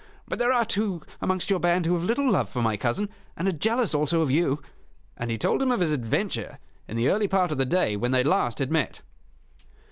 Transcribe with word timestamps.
"But 0.27 0.39
there 0.39 0.51
are 0.51 0.65
two 0.65 1.03
amongst 1.21 1.51
your 1.51 1.59
band 1.59 1.85
who 1.85 1.93
have 1.93 2.03
little 2.03 2.31
love 2.31 2.49
for 2.49 2.63
my 2.63 2.75
cousin, 2.75 3.07
and 3.37 3.47
are 3.47 3.51
jealous 3.51 3.93
also 3.93 4.21
of 4.21 4.31
you" 4.31 4.59
And 5.19 5.29
he 5.29 5.37
told 5.37 5.61
him 5.61 5.71
of 5.71 5.79
his 5.79 5.93
adventure 5.93 6.57
in 6.87 6.97
the 6.97 7.07
early 7.09 7.27
part 7.27 7.51
of 7.51 7.59
the 7.59 7.67
day 7.67 7.95
when 7.95 8.09
they 8.09 8.23
last 8.23 8.57
had 8.57 8.71
met. 8.71 9.01